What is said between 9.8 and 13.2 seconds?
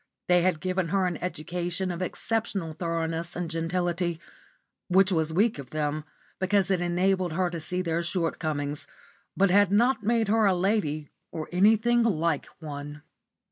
made her a lady or anything like one.